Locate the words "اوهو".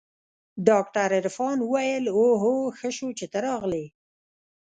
2.17-2.55